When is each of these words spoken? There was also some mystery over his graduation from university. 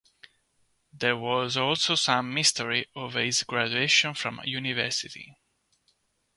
There 0.91 1.15
was 1.15 1.55
also 1.55 1.93
some 1.93 2.33
mystery 2.33 2.87
over 2.95 3.21
his 3.23 3.43
graduation 3.43 4.15
from 4.15 4.41
university. 4.43 5.37